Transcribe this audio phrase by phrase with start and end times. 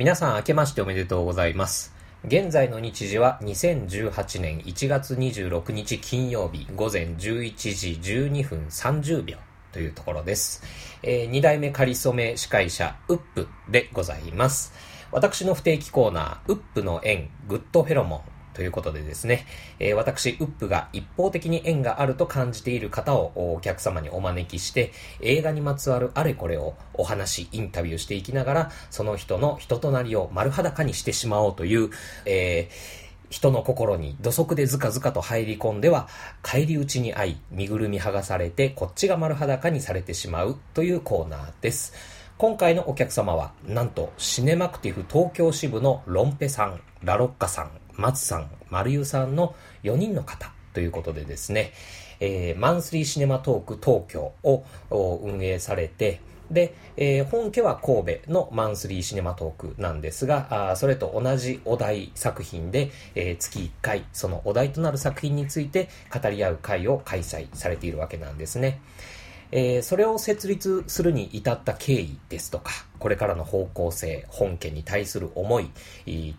[0.00, 1.94] 皆さん明けましておめでとうございます。
[2.24, 7.18] 現在の日時は2018年1月26日金曜日午前11
[7.98, 9.36] 時12分30秒
[9.72, 10.62] というところです。
[11.02, 14.72] えー、2代目かりそめ司会者、ウップでございます。
[15.12, 19.46] 私の不定期コーナー、ウップの縁、グッドフェロモンということでですね、
[19.78, 31.90] えー、私、ウップが一方的に縁があると感じている方をお客様にお招きして、映画にまつわるあれこれをお話、インタビューしていきながら、その人の人となりを丸裸にしてしまおうという、
[32.26, 36.08] えー人の心に土足でずかずかと入り込んでは、
[36.42, 41.94] 返り討ちに遭い、身ぐるみ剥がされて、こっちが丸裸にされてしまうというコーナーです。
[42.38, 49.54] 今回のお客様は、なんと、シネマクティフ東京支部のロンペさん、ラロッカさん、松さん、丸湯さんの
[49.84, 51.72] 4人の方ということでですね、
[52.18, 54.64] えー、マンスリーシネマトーク東京を
[55.22, 68.80] 運営されて、で、えー、本家は神戸のマンスリーシネマトークなんですが、あそれと同じお題作品で、えー、月1回、そのお題となる作品について語り合う会を開催されているわけなんですね。
[69.52, 75.70] えー、それを設立するに至った経緯ですとか、これからの方向性、本件に対する思い、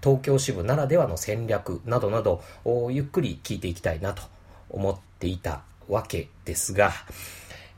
[0.02, 2.42] 東京支部ならではの戦略などなど、
[2.90, 4.24] ゆっくり聞いていきたいなと
[4.70, 6.92] 思っていたわけですが、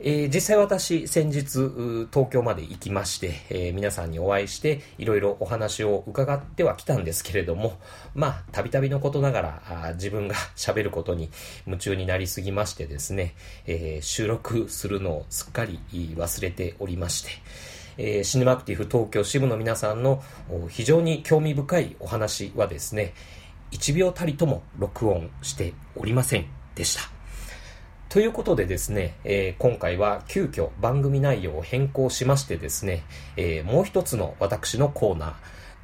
[0.00, 7.78] えー、実際私、先日、東京まで行きまして、えー、皆さんにお会いして、いろいろお話を伺ってはきたんですけれども、
[8.14, 11.30] まあ、たびたびのことながら、あ自分が 喋ることに
[11.66, 13.34] 夢中になりすぎましてですね、
[13.66, 17.30] えー、収録するのをすっかり忘れておりまして、
[17.96, 20.22] えー、シネマクティフ東京支部の皆さんの
[20.68, 23.14] 非常に興味深いお話はですね、
[23.70, 27.13] 1秒たりとも録音しておりませんでした。
[28.14, 33.02] ということでですね、えー、今回は急遽番組内容を変更しましてですね、
[33.36, 35.32] えー、もう一つの私のコーナー、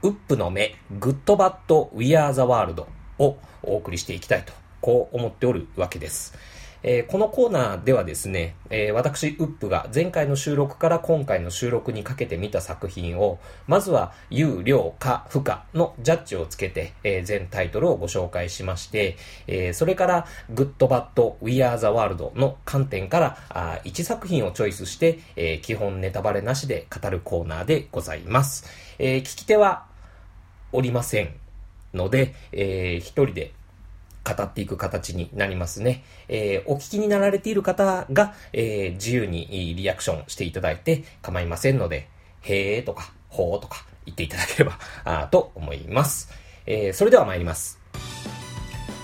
[0.05, 2.87] ウップの目、 Good Bad、We Are the World
[3.19, 6.39] をお送りしていきたいと、こう思っておるわけです。
[6.83, 28.65] えー、このコーナーではですね、えー、私、ウップが前回の収録から今回の収録にかけて見た作品を、まずは、優、良、可、不可のジャッジをつけて、えー、全タイトルをご紹介しまして、えそれから、 Good Bad、We Are the World の観点から、あ1作品をチョイスして、え基本ネタバレなしで語るコーナーでございます。
[28.99, 29.85] え聞き手は
[30.73, 31.35] おりません
[31.95, 33.53] ので、えー、一人で
[34.25, 36.05] 語っていく形になりますね。
[36.29, 42.09] えー、お聞きになられている方が、えー、自由にリアクションしていただいて構いませんので、
[42.43, 46.31] へーとか、ほーとか言っていただければ、 あと思います。
[46.67, 47.79] えー、それでは参ります。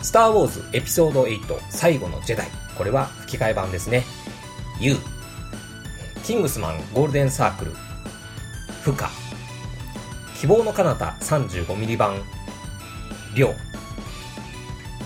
[0.02, 2.48] スターウォーズエピソード8最後のジェダイ。
[2.76, 4.04] これは吹き替え版ですね。
[4.78, 4.96] You。
[6.24, 7.72] キングスマンゴールデンサークル。
[8.82, 8.98] 負荷。
[10.38, 12.22] 希望の彼方 35mm 版。
[13.34, 13.54] 量。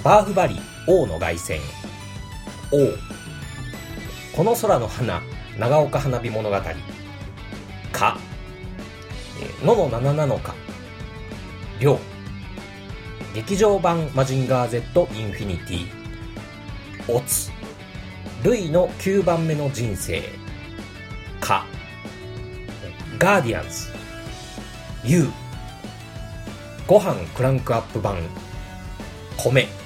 [0.03, 0.57] バーフバリ
[0.87, 1.61] 王の凱旋。
[2.73, 2.97] 王。
[4.35, 5.21] この空の花
[5.59, 6.57] 長岡花火物語。
[7.93, 8.19] か。
[9.63, 10.55] のの七なのか
[11.79, 11.99] りょう
[13.35, 15.87] 劇場版マジンガー Z インフィニティ。
[17.09, 17.51] オツ
[18.43, 20.23] ルイの9番目の人生。
[21.41, 21.67] か。
[23.19, 23.89] ガーディアンズ。
[25.05, 25.29] U
[26.87, 28.17] ご飯クランクアップ版。
[29.37, 29.80] 米。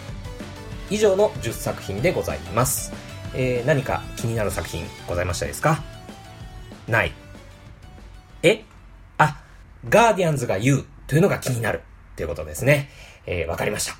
[0.91, 2.93] 以上の10作品でございます。
[3.35, 5.83] えー、何か気になる作品ございましたですか？
[6.87, 7.13] ない。
[8.43, 8.63] え？
[9.19, 9.41] あ、
[9.89, 11.83] ガーディアンズがいいというのが気になる
[12.17, 12.89] ということですね。
[13.27, 13.97] えー、わかりました。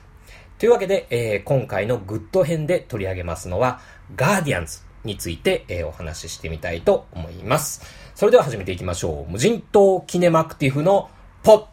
[0.59, 3.81] というわけで、えー、今回のグッド編で取り上げますのは、
[4.15, 7.83] ガーディアンズについて、えー、お話ししてみたいと思います。
[8.15, 9.33] それでは始めていきましょう。
[9.33, 11.11] 無人島キネマクティフの
[11.43, 11.65] ポッ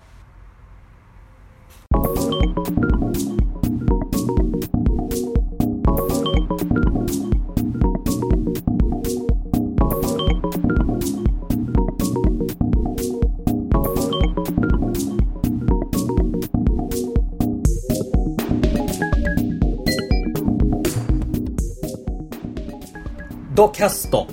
[23.61, 24.25] ドキャスト。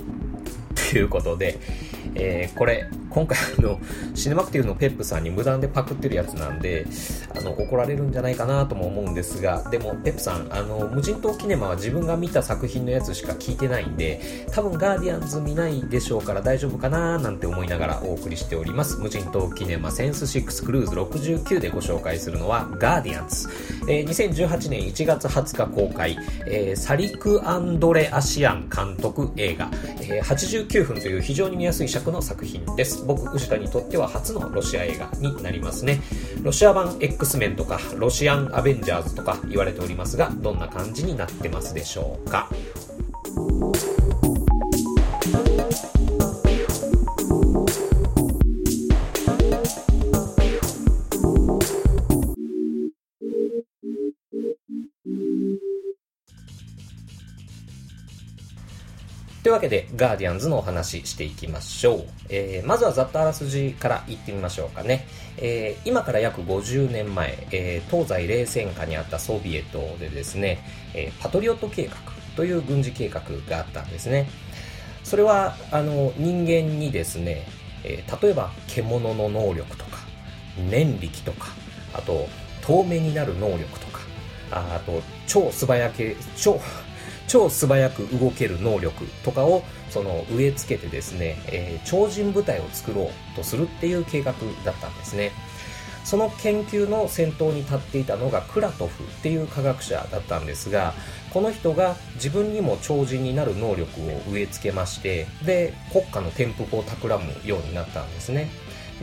[0.91, 1.59] ということで、
[2.15, 2.87] えー、これ、
[3.19, 3.79] 今回あの、
[4.15, 6.85] シネマクティフのペップさんに無断でパクってるやつなんで、
[7.35, 14.21] あの、怒られるんじゃないかなとも思うんですが、でも、ペップさん、あの、無人島キネマは自分が見た作品のやつしか聞いてないんで、
[14.53, 18.97] 多分ガーディアンズ見ないでしょうから大丈夫かななんて思いながらお送りしております。
[18.97, 23.49] 無人島キネマシーズン6クルーズ69でご紹介するのは、ガーディアンズ。
[23.89, 29.69] えー、2018年1月20日公開、えー、サリク・アンドレ・アシアン監督映画、
[29.99, 33.03] えー、89分という非常に見やすい尺の作品です。
[33.09, 35.99] 僕、牛田にとっては初のロシア映画になりますね。
[36.43, 42.51] ロシア版 X メンとか、ロシアンアベンジャーズとか言われておりますが、どんな感じになってますでしょうか？
[59.41, 62.07] というわけで、ガーディアンズのお話していきましょう。
[62.27, 65.07] えー、まずはざっとあらすじから言ってみましょうかね。
[65.37, 70.59] えー、今から約50年前、えー、東西冷戦下にあったソビエトでですね、
[70.93, 71.95] えパトリオット計画
[72.35, 74.29] という軍事計画があったんですね。
[75.05, 77.47] それは、あの、人間にですね、
[77.85, 79.99] え例えば獣の能力とか、
[80.69, 81.47] 念力とか、
[81.93, 82.27] あと、
[82.61, 84.01] 透明になる能力とか、
[84.51, 86.59] ああと、超素早け、超、
[87.29, 94.33] 超素早く動ける能力とかをその植え付けてですね、えー、超人部隊を作ろうとするっていう計画
[94.65, 95.31] だったんですね。
[96.03, 100.93] その研究の先頭に立っていたのがクラトフっていう科学者だったんですが、
[101.31, 108.49] この人が自分にも超人になる能力を植え付けまして、で、国家の転覆を企むようになったんですね。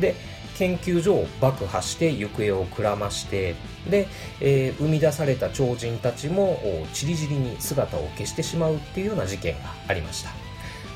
[0.00, 0.16] で、
[0.58, 3.54] 研究所を爆破して行方をくらまして
[3.88, 4.08] で、
[4.40, 6.58] えー、生み出された超人たちも
[6.92, 10.30] ちりぢりに姿を消してしまうっていうような事件がありました。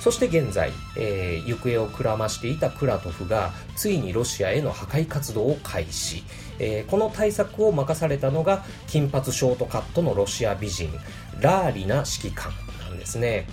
[0.01, 6.25] そして現在、えー、行方をくらましていたクラトフがついにロシアへの破壊活動を開始、
[6.59, 10.89] えー、この対策を任されたのが金髪ショートカットのロシア美人
[11.39, 12.51] ラーリナ指揮官
[12.89, 13.47] なんですね。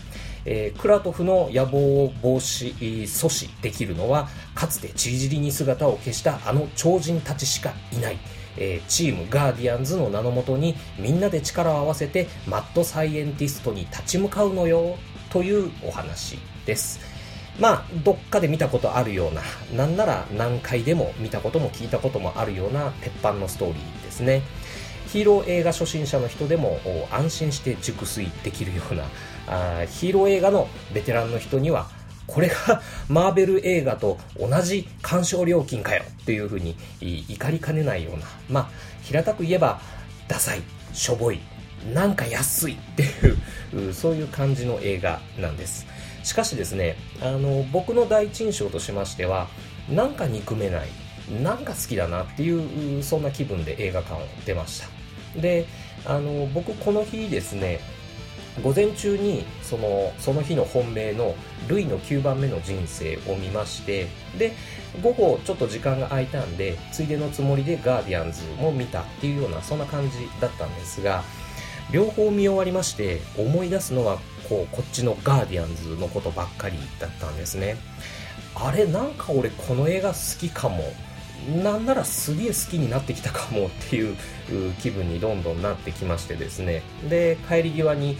[0.49, 2.73] えー、クラトフの野望を防止、
[3.03, 8.17] 阻止できるのは、かつてちりぢりに姿を消したあの超人たちしかいない。
[8.55, 14.95] えー、チームガーディアンズの名のもとにみんなで力を合わせてマッドサイエンティストに立ち向かうのよ
[15.29, 16.99] というお話です。
[17.59, 19.41] まあ、どっかで見たことあるような、
[19.75, 24.43] なんなら何回でも見たことも聞いたこともあるような鉄板のストーリーですね。
[25.07, 26.79] ヒーロー映画初心者の人でも
[27.11, 29.03] 安心して熟睡できるような
[29.47, 31.89] あヒーロー映画のベテランの人には
[32.27, 36.75] これがマーベル映画と同じ鑑賞料金かよっていうふうに
[37.29, 38.69] 怒りかねないようなまあ
[39.01, 39.79] 平たく言えば
[40.27, 40.61] ダサい
[40.93, 41.39] しょぼい
[41.93, 43.03] なんか安いって
[43.75, 45.85] いうそういう感じの映画なんです。
[46.23, 49.47] しかしですねあの僕の第一印象としましては
[49.89, 50.89] なんか憎めない
[51.41, 54.96] なんか好きだなっていうそんな気分で映画館を出ました。
[55.35, 55.65] で
[56.05, 57.79] あの僕この日ですね
[58.63, 61.35] 午前中にそのその日の本命の
[61.67, 64.07] ルイの9番目の人生を見まして
[64.37, 64.53] で
[65.03, 71.23] 午後ちょっと時間が空いたんでついでのつもりでガーディアンズも見たっていうようなそんな感じだったんですが
[71.91, 74.17] 両方見終わりまして思い出すのは
[74.49, 77.77] こうこっちのガーディアンズのことばっかりだったんですね。
[78.55, 80.83] あれなんか俺この映画好きかも。
[81.63, 84.15] なんならすげえ好きになってきたかもっていう
[84.81, 86.81] 気分にどんどんなってきましてですね。
[87.09, 88.17] で帰り際に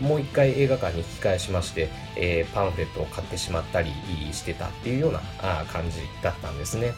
[0.00, 3.92] もう一回映画館に引き返しまして、えー、パンフレットを買ってしまったり
[4.32, 5.20] してたっていうような
[5.66, 6.92] 感じだったんですね。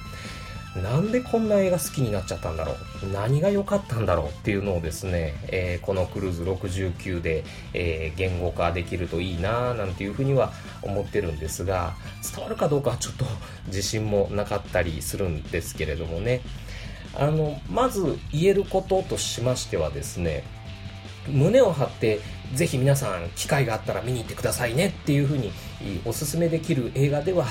[0.83, 2.73] なんでこんな映画好きになっちゃったんだろ
[3.05, 3.07] う？
[3.13, 10.53] 何が良かったんだろうっていうのをですね、えー、このクルーズ69で、えー、言語化できるといいななんていうふうには
[10.83, 11.95] 思ってるんですが
[12.35, 13.25] 伝わるかどうかはちょっと
[13.67, 16.41] 自信もなかったりするんですけれどもね
[17.17, 20.43] あのまず言えることとしましてはですね
[21.29, 22.21] 胸を張って
[22.55, 25.53] ぜひ皆さん機会があったら見に行ってくださいねっていうふうに
[26.05, 27.47] おすすめできる映画では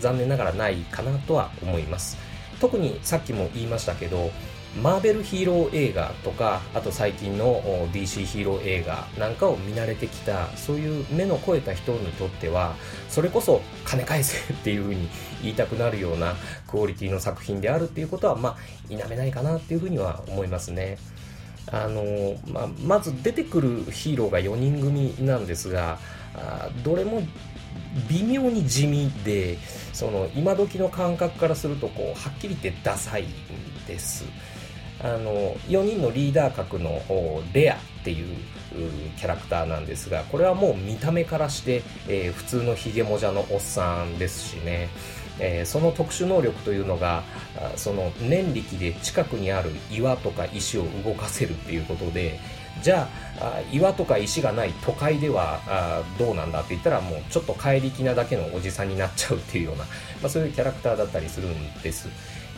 [0.00, 2.16] 残念ながらないかなとは思います。
[2.62, 4.30] 特にさっきも言いましたけど
[4.80, 12.76] マーベルヒーロー映画とかあと最近の DC ヒーロー映画なんかを見慣れてきたそういう目の肥えた人にとっては
[13.08, 15.08] それこそ金返せっていうふうに
[15.42, 16.34] 言いたくなるような
[16.68, 18.56] クオリティの作品であるっていうことはまあ
[18.88, 20.98] 否めないかなっていうふうには思いますね。
[21.70, 25.98] あのまあ、まず出てくるヒーローが4人組なんですが
[26.34, 27.22] あどれも
[28.08, 29.58] 微妙に地味で
[29.92, 33.26] その今時の感覚からするとこうはっきり言ってダサいん
[33.86, 34.24] です。
[35.02, 37.02] あの4人のリーダー格の
[37.52, 38.36] レアっていう
[39.16, 44.88] キャラクターなんですがこれはもう見た目からして、えー、普通のヒゲもじゃのおっさんですしね。
[45.40, 47.24] えー、その特殊能力というのが
[47.76, 52.38] その念力で近くにある岩とか石を動かせるっていうことで
[52.80, 53.08] じゃ
[53.40, 59.90] あ岩とか石がない都会ではあどうなんだって言ったらもうちょっと怪力なだけのおじさんになっちゃうっていうような、ま
[60.24, 62.08] あ、そういうキャラクターだったりするんです。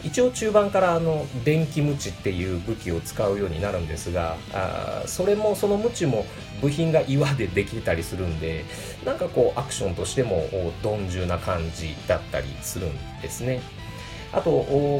[0.04, 6.26] 一応中盤からあの電気ムチっていう武器を使うようになるんですがあそれもそのムチも
[6.60, 8.66] 部品が岩でできたりするんで
[9.06, 10.46] なんかこうアクションとしても
[10.82, 13.62] 鈍重な感じだったりするんですね。
[14.34, 14.50] あと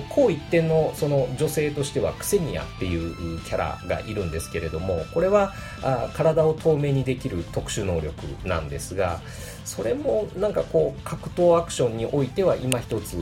[0.08, 8.14] こう一点のその女性としてはクセニアっていうキャラがいるんですけれどもこれはあ体を透明にできる特殊能力
[8.46, 9.20] なんですが
[9.64, 13.16] それもなんかこう格闘アクションにおいては今一つ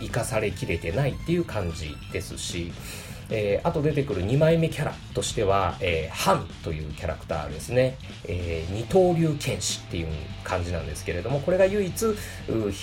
[0.00, 2.72] 生かされきれてないっていう感じですし
[3.30, 10.08] えー、あと出てくる2枚目キャラとしては、えー、ハンというキャラクターですね、えー、二刀流剣士っていう
[10.44, 12.12] 感じなんですけれどもこれが唯一ヒ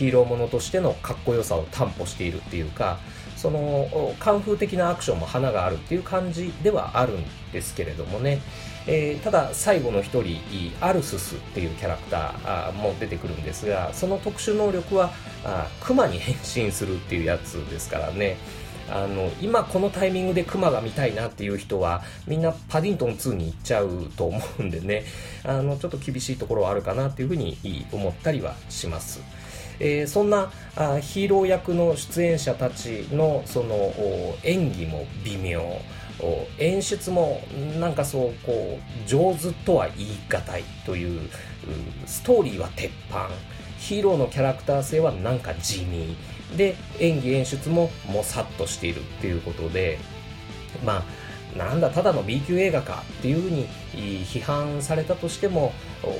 [0.10, 3.00] ーローものとしてのかっこよさを担保しているっていうか
[3.38, 8.40] そのカンフー的なアクションも花があるっていう感じではあるんですけれどもね、
[8.88, 10.40] えー、ただ最後の一人
[10.80, 15.12] アルススっていうキャラクターも出てくるんですがその特殊能力は
[15.82, 18.38] クマに変身するっていうやつですからね。
[18.90, 25.06] あの今このタイミングでクマが見たいなっていう人はみんなパディントン2に行っちゃうと思うんでね。
[25.44, 27.58] あのちょっと厳しいところはあるかなっていうふうに
[27.92, 29.22] 思ったりはします。
[29.80, 33.94] えー、そんなあヒーロー役の出演者たちのその
[34.44, 35.62] 演技も微妙。
[36.60, 37.42] 演出も
[37.80, 41.30] なんかそうこう上手とは言い難いという
[42.06, 43.30] ストーリーは鉄板。
[43.80, 46.16] ヒーローのキャラクター性はなんか地味。
[46.56, 50.00] で演技演出ももさっとしているっていうことで
[50.86, 51.04] まあ
[51.58, 53.68] なんだただの B 級映画かっていうふうに
[54.26, 55.72] 批判されたとしても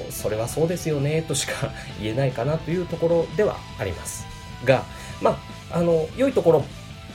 [0.10, 1.72] それはそうですよねとしか
[2.02, 4.26] 言えないかなというところではあります。
[4.66, 4.86] が
[5.22, 5.40] ま
[5.72, 6.66] ああの良いところ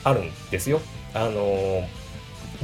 [0.04, 0.80] あるんですよ。
[1.14, 1.86] あの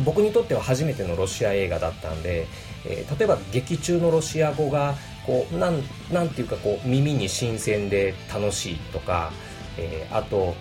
[0.04, 2.46] 僕にとっては初めてのロシア映画だったんで、
[2.84, 5.82] えー、例えば劇中のロシア語がこうなん
[6.12, 9.32] なんていうかこう耳に新鮮で楽しいとか
[9.78, 10.54] えー、あと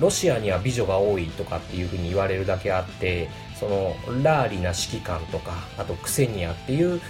[0.00, 3.28] ロシアには美女が多いとかっていうふうに言われるだけあって
[3.58, 7.00] そのラーリな指揮官とかあとクセニアっていう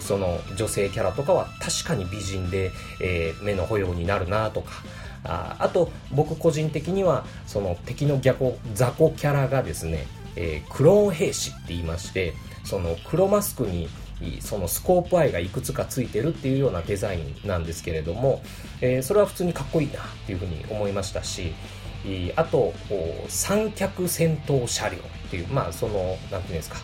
[0.00, 2.70] その女性キャラとかは確かに美人で、
[3.02, 4.72] えー、目の保養になるなとか。
[5.24, 13.88] ああと僕個人的にはその敵の逆雑魚キャラがですね、えー、クローン兵士って言いましてその黒マスクに
[14.40, 18.42] そのスコープアイがいくつかついてるっていうようなデザインなんですけれども、
[18.80, 21.52] えー、それは普通にかっこいいなっていうふうに思いましたし
[22.36, 22.72] あと
[23.28, 26.78] 三脚戦闘車両っていうまあその何ていうんですか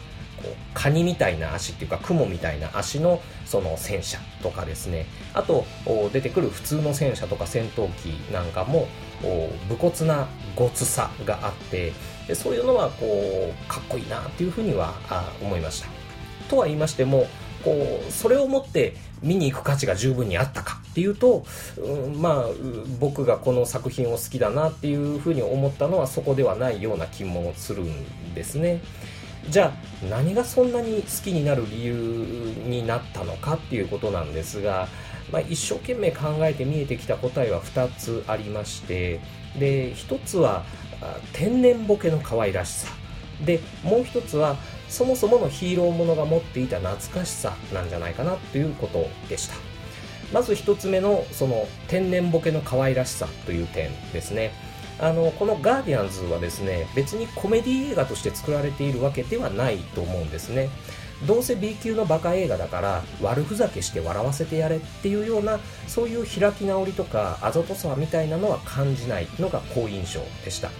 [0.75, 5.07] カニみたいな足っていうか雲みたいな足のその戦車とかですね。
[5.33, 5.65] あと
[6.13, 8.89] 出てくる普通の戦車とか戦闘機なんかも
[9.69, 11.93] 武骨なごつさがあって
[12.29, 14.95] でそういうのはこうかっこいいなっていうふうには
[15.41, 15.94] 思いました。
[16.49, 17.27] とは言いましても
[17.65, 21.45] こうそれをもって見に行く価値が十分にあったかっていうと、
[21.79, 22.47] うん、まあ
[23.01, 28.83] 僕がこの作品を好きだなっていうふうに思ったのはそこではないような気もするんですね。
[29.49, 34.89] じゃあ何がそんなに好きになる理由になったのかっていうことなんですが、
[35.31, 39.21] まあ、一生懸命考えて見えてきた答えは2つありまして
[39.59, 40.65] で1つは
[41.35, 42.89] 天然ボケの可愛らしさ
[43.45, 44.57] でもう1つは
[44.95, 49.57] そもそものヒーローものが持っていた懐かしさなんじゃないかなということでした。
[50.33, 54.53] まず1つ目のその天然ボケの可愛らしさという点ですね。
[55.01, 60.71] あのこのガーディアンズはですね別にコメディ映画として作られているわけではないと思うんですね。
[61.27, 65.59] どうせ B 級のバカ映画だから悪ふざけして笑わせてやれっていうような
[65.89, 70.71] そういう開き直りとかあざとさみたいなのは感じないのが好印象でした。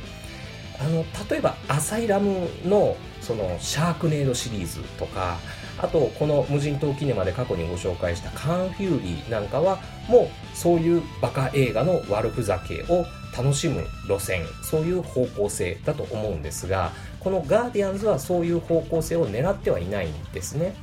[0.85, 5.39] あの例えばアサイラムのそのシャークネードシリーズとか
[5.79, 20.77] あとこの無人島キネマで過去にご紹介したカンフューリーなんかはもうそういうバカ映画の悪ふざけを楽しむ路線そういう方向性だと思うんですがこのガーディアンズはそういう方向性を狙ってはいないんですね。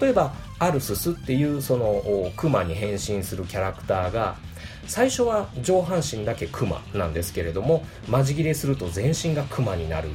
[0.00, 2.02] 例えばアルススっていうその
[2.36, 4.36] クマに変身するキャラクターが
[4.86, 10.08] 最初は上半身だけクマなんですけれども間仕切れすると全身がクマになる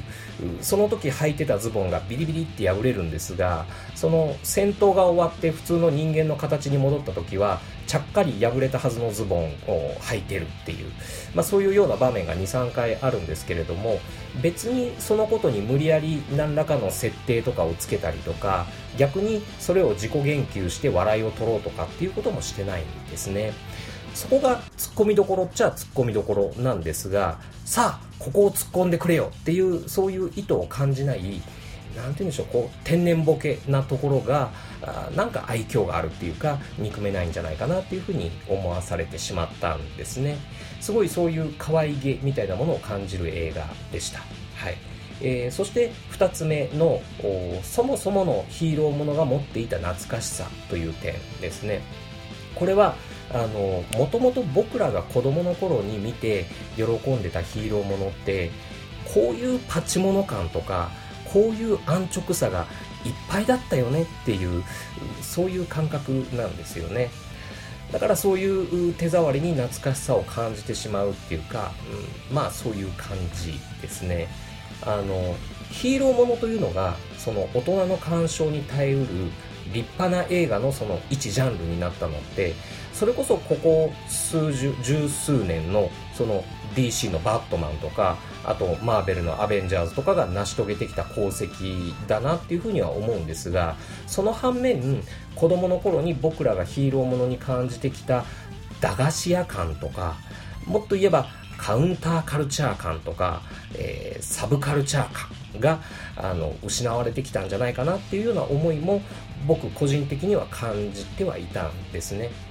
[0.61, 10.91] その時履いてたズボンがビリビリって破れるんですがその戦闘が終わって普通の人間の形に戻った時はちゃっかり破れたはずのズボンを履いてるっていう、
[11.33, 13.99] まあ、そういうような場面が23回あるんですけれども
[14.43, 23.53] 別にそのことに無理やり何らかの設定とかをつけたりとか逆にそれを自己言及して笑いを取ろうとかっていうこともしてないんですね。
[24.19, 31.41] そこが突っ込みどころっちゃ突っ込みどころなんですが、さあ、ここを突っ込んでくれよっていう、そういう意図を感じない、
[31.95, 40.38] なんて言うんでしょうこう天然ボケなところがあなんか愛嬌があるっていうか憎めないんじゃないかなっていうふうに思わされてしまったんですね。
[40.81, 44.19] すごいそういう可愛げみたいなものを感じる映画でした。
[44.19, 44.77] はい。
[45.21, 47.01] えー、そして2つ目の
[47.63, 51.81] そもそものヒーローものが持っていた懐かしさという点ですね。
[52.55, 52.95] これは
[53.31, 56.45] あのもともと僕らが子供の頃に見て
[56.75, 58.50] 喜んでたヒーローものって
[59.13, 60.89] こういうパチモノ感とか
[61.31, 62.65] こういう安直さが
[63.05, 64.63] いっぱいだったよねっていう
[65.21, 67.09] そういう感覚なんですよね。
[67.91, 71.71] だからそういう手触りに懐かしさを感じてしまうっていうか、
[72.29, 74.27] うん、まあそういう感じですね。
[74.83, 75.36] あの
[75.71, 79.07] ヒーローものというのがその大人の鑑賞に耐えうる
[79.74, 82.53] 立派な映画のその一ジャンルになったのって
[83.00, 86.44] それこそここ数十十数年のその
[86.75, 95.01] DC のバットマンとかあとマーベルのアベンジャーズとかが成し遂げてきた功績だなっていうふうには思うんですがその反面
[95.34, 98.25] 子供の頃に僕らがヒーローものに感じてきた
[98.82, 100.18] 駄菓子屋感とか
[100.65, 103.44] もっと言えばカウンターカルチャー感とか、
[103.75, 105.79] えー、サブカルチャー感が
[106.18, 109.01] あの失われてきたんじゃないかなっていうような思いも
[109.48, 112.49] 僕個人的には感じてはいたんですね。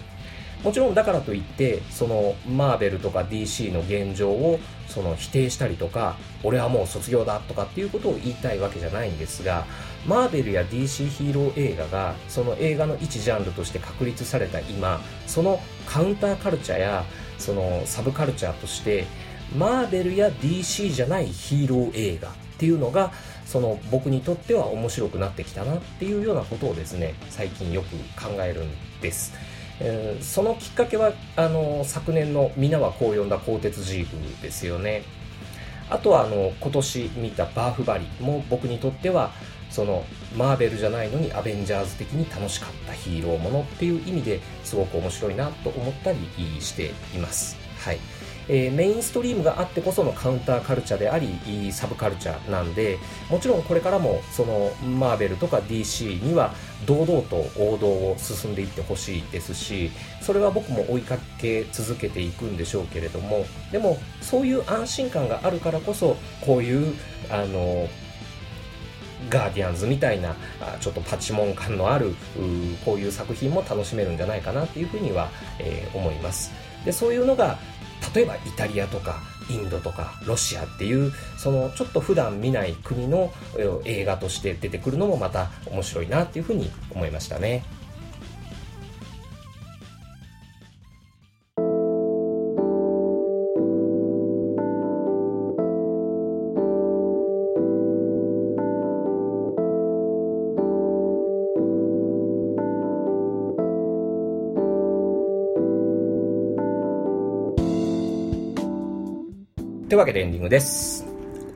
[0.63, 9.67] もちろんだからといってそのマーベルとか DC の現状をその否定したりとか俺はもう卒業だとかっていうことを言いたいわけじゃないんですが
[10.07, 17.05] マーベルや DC ヒーロー映画がその映画の一ジャンルとして確立された今そのカウンターカルチャーや
[17.39, 19.05] そのサブカルチャーとして
[19.57, 23.13] マーベルや DC じゃないヒーロー映画っていうのが
[23.47, 29.33] その僕にとっては面白くなってきたなっていうようなことをですね最近よく考えるんです。
[29.81, 35.03] えー、そのきっかけはあの昨年の「皆はこう呼んだ鋼鉄ジーグ」ですよね。
[35.91, 39.33] あとはあの今年見た「バーフバリ」も僕にとっては
[39.71, 40.05] その
[40.37, 46.19] マーベルじゃないのにアベンジャーズ的に楽しかったヒーローものっていう意味ですごく面白いなと思ったり
[46.61, 47.57] しています。
[47.79, 47.99] はい。
[48.49, 51.29] えー、メインストリームがあってこそのカウンターカルチャーであり
[51.73, 52.99] サブカルチャーなんで
[53.31, 56.55] もちろんこれからもそのマーベルとか DC には
[56.87, 66.95] 堂々と王道を進んでいってほしいですしそれは僕も追いかけ続けていくんでしょうけれどもでもそういう安心感があるからこそこういう
[67.31, 67.89] あの
[69.29, 70.35] ガーディアンズみたいな
[70.81, 72.15] ちょっとパチモン感のある
[72.85, 76.53] こういう作品も楽しめるんじゃないかなっていうふうには、えー、思います。
[76.85, 77.59] でそういうのが
[78.19, 83.33] 例えばイタリアとかインドとかロシアっていうそのちょっと普段見ない国の
[83.85, 87.65] 映画として出てくるのもまた面白いなっていうふうに思いましたね。
[109.89, 111.08] というわけでエンディングです。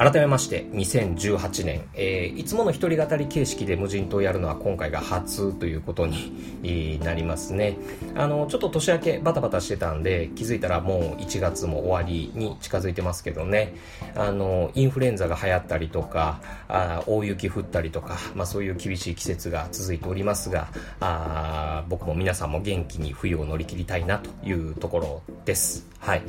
[0.03, 7.77] 改めまして、2018年、えー、いつもの一人語り形式で無人島をやるのは今回が初ということになりますね。
[8.17, 13.75] あの、ちょっと年明けバタバタしてたんで、気づいたらもう1月も終わりに近づいてますけどね。
[14.17, 20.67] あの、インフルエンザが流行ったりとか、あ大雪降ったりとか、まあそういう厳しい季節が続いておりますが、
[20.99, 25.93] あ僕も皆さんも元気に冬を乗り切りたいなというところです。
[26.03, 26.23] はい。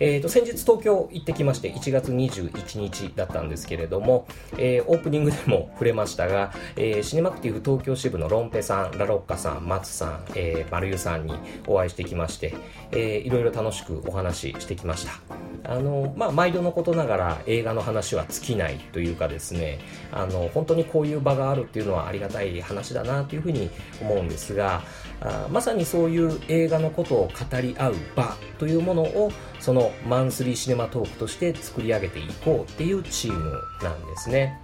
[0.00, 11.34] えっ、ー、と、先日東京行ってきまして、1月21日だったんですけれども、えー、オープニングでも触れましたが、えー、シネマクティブ東京支部のロンペさん、ラロッカさん、松さん、えー、マルユさんに
[11.66, 12.54] お会いしてきまして、
[12.92, 15.49] えー、いろいろ楽しくお話ししてきました。
[15.64, 19.78] あの、まあ、毎度のことながら映画の話は尽きないというかですね、
[20.12, 23.70] あの、本当にこういう場があるっていうのはありがたい話だなというふうに
[24.00, 24.82] 思うんですが、
[25.20, 34.58] あまさにそういう映画のことを語り合う場というものをそのマンスリーシネマトークとして作り上げていこうっていうチームなんですね。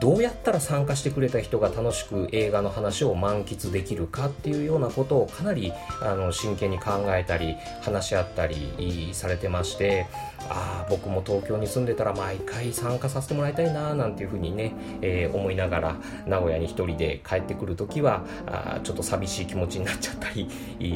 [0.00, 10.06] どうやったら参加してくれた人が楽しく映画の話を満喫できるかっていうようなことをかなりあの真剣に考えたり話し合ったりされてまして
[10.48, 20.48] ああ僕も東京に住んでたら毎回参加させてもらいたいななんていうふうにね、えー、思いながら名古屋に一人で帰ってくる時はあちょっと寂しい気持ちになっちゃったり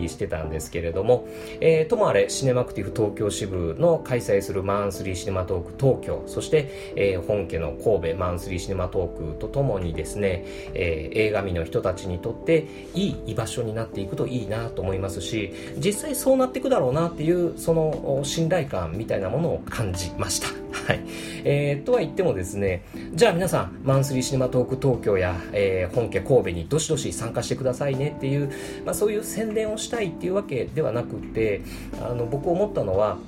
[0.08, 1.28] してたんですけれども、
[1.60, 20.46] えー、ともあれシネマクティブ東京支部の開催するマンスリーシネマトーク東京そして、えー、本家の神戸マンスリーシネマトークとともにですね、えー、映画見の人たちにとっていい居場所になっていくといいなと思いますし実際そうなっていくだろうなっていうその信頼感みたいなものを感じました。
[20.87, 21.00] はい。
[21.44, 28.50] えー、とは言ってもですね、じゃあ皆さん、マンスリーシネマトーク東京や、えー、本家神戸にどしどし参加してくださいねっていう、
[28.85, 31.62] まあそういう宣伝をしたいっていうわけではなくて、
[32.02, 33.18] あの、僕思ったのは、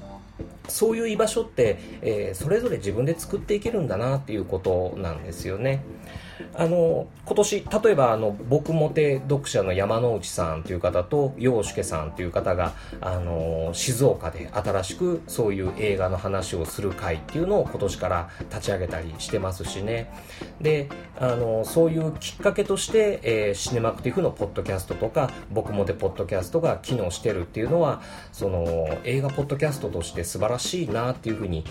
[0.69, 5.83] そういう居場所って、えー、それぞれ自分で作っていけるんだなっていうことなんですよね。
[6.55, 20.13] あの今年例えばあの僕もて読者の山内さんという方と陽介さんという方があの静岡で新しくそういう映画の話をする会っていうのを今年から立ち上げたりしてますしね
[20.61, 31.65] であのそういうきっかけとして、えー、シネマクティフのポッドキャストとか僕もてポッドキャストが機能してるっていうのはその映画ポッドキャストとして素晴らしいなっていうふうに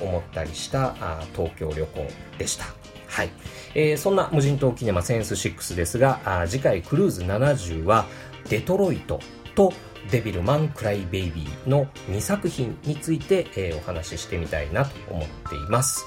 [0.00, 0.94] 思ったりした
[1.34, 2.06] 東京旅行
[2.38, 2.64] でした。
[3.08, 3.30] はい。
[3.74, 8.06] えー、そんな無人島キネマセンス6ですが、あ次回クルーズ70は
[8.48, 9.20] デトロイト
[9.54, 9.72] と
[10.10, 16.04] デビルマン・クライ・ベイビーの2作品について、えー、お話ししてみたいなと思っています。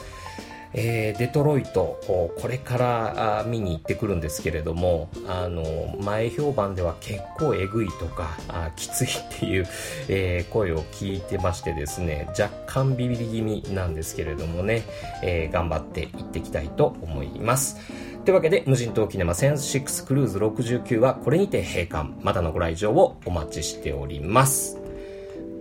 [0.74, 9.68] えー、デトロイト、これから見に行ってくるんですけれども、あの、前評判では結構えぐいとか、あきついっていう、
[10.08, 14.84] えー、声を聞いてましてですね、若干ビビり気味なんですけれどもね、
[15.24, 17.78] えー、頑張って行ってきたいと思います。
[18.26, 22.12] というわけで、無人島キネマセンス6クルーズ69はこれにて閉館。
[22.22, 24.78] またのご来場をお待ちしております。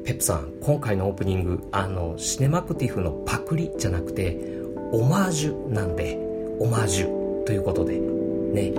[0.05, 4.58] ペップさん、今回のオープニング、あの、シネマクティフのパクリじゃなくて、
[4.93, 6.19] オマージュなんで、
[6.59, 8.73] オマージュということで、ね、